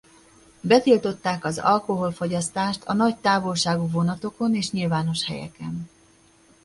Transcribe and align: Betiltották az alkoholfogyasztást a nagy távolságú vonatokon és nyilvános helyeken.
Betiltották 0.61 1.45
az 1.45 1.57
alkoholfogyasztást 1.59 2.83
a 2.83 2.93
nagy 2.93 3.15
távolságú 3.17 3.89
vonatokon 3.89 4.55
és 4.55 4.71
nyilvános 4.71 5.25
helyeken. 5.25 5.89